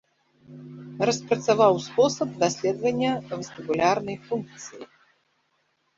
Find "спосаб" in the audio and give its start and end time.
1.87-2.29